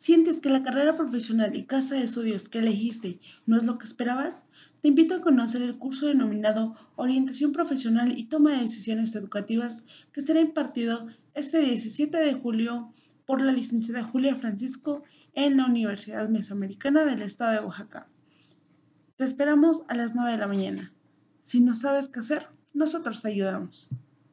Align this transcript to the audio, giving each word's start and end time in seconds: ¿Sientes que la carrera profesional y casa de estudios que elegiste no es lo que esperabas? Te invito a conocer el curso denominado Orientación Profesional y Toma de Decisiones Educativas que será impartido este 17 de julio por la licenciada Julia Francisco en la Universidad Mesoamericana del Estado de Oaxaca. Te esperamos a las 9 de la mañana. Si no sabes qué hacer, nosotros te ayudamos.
¿Sientes 0.00 0.40
que 0.40 0.48
la 0.48 0.62
carrera 0.62 0.96
profesional 0.96 1.54
y 1.54 1.66
casa 1.66 1.94
de 1.94 2.04
estudios 2.04 2.48
que 2.48 2.60
elegiste 2.60 3.20
no 3.44 3.58
es 3.58 3.64
lo 3.64 3.76
que 3.76 3.84
esperabas? 3.84 4.46
Te 4.80 4.88
invito 4.88 5.14
a 5.14 5.20
conocer 5.20 5.60
el 5.60 5.76
curso 5.76 6.06
denominado 6.06 6.74
Orientación 6.96 7.52
Profesional 7.52 8.18
y 8.18 8.24
Toma 8.24 8.52
de 8.52 8.62
Decisiones 8.62 9.14
Educativas 9.14 9.84
que 10.14 10.22
será 10.22 10.40
impartido 10.40 11.08
este 11.34 11.58
17 11.60 12.16
de 12.16 12.32
julio 12.32 12.94
por 13.26 13.42
la 13.42 13.52
licenciada 13.52 14.02
Julia 14.02 14.36
Francisco 14.36 15.02
en 15.34 15.58
la 15.58 15.66
Universidad 15.66 16.30
Mesoamericana 16.30 17.04
del 17.04 17.20
Estado 17.20 17.52
de 17.52 17.66
Oaxaca. 17.66 18.08
Te 19.18 19.24
esperamos 19.24 19.82
a 19.88 19.94
las 19.96 20.14
9 20.14 20.32
de 20.32 20.38
la 20.38 20.48
mañana. 20.48 20.94
Si 21.42 21.60
no 21.60 21.74
sabes 21.74 22.08
qué 22.08 22.20
hacer, 22.20 22.46
nosotros 22.72 23.20
te 23.20 23.28
ayudamos. 23.28 23.90